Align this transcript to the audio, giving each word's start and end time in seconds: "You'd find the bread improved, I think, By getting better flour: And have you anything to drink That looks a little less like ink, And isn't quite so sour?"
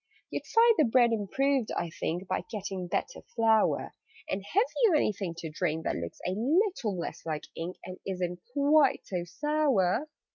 "You'd 0.31 0.47
find 0.47 0.73
the 0.79 0.85
bread 0.85 1.11
improved, 1.11 1.71
I 1.73 1.91
think, 1.91 2.27
By 2.27 2.43
getting 2.49 2.87
better 2.87 3.21
flour: 3.35 3.93
And 4.27 4.43
have 4.43 4.65
you 4.81 4.95
anything 4.95 5.35
to 5.37 5.51
drink 5.51 5.83
That 5.83 5.95
looks 5.95 6.19
a 6.25 6.31
little 6.31 6.97
less 6.97 7.23
like 7.23 7.43
ink, 7.55 7.77
And 7.85 7.99
isn't 8.07 8.41
quite 8.55 9.05
so 9.05 9.23
sour?" 9.25 10.09